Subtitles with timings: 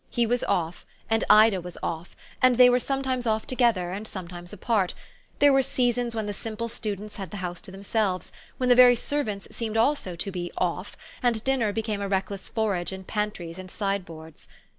[0.09, 4.51] He was "off," and Ida was "off," and they were sometimes off together and sometimes
[4.51, 4.95] apart;
[5.37, 8.95] there were seasons when the simple students had the house to themselves, when the very
[8.95, 13.69] servants seemed also to be "off" and dinner became a reckless forage in pantries and
[13.69, 14.47] sideboards.